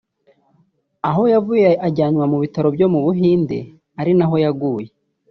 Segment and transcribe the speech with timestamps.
[1.09, 3.59] aho yavuye ajyanwa mu bitaro byo mu Buhinde
[3.99, 4.89] ari naho yaguye